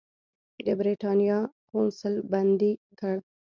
[0.65, 1.37] د برېټانیا
[1.69, 3.15] قونسل بندي کړ.